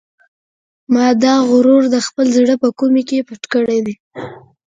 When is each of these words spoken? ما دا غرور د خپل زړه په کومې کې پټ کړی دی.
ما 0.93 1.05
دا 1.23 1.33
غرور 1.49 1.83
د 1.89 1.95
خپل 2.07 2.25
زړه 2.37 2.55
په 2.63 2.67
کومې 2.79 3.03
کې 3.09 3.25
پټ 3.27 3.41
کړی 3.53 3.79
دی. 3.85 3.95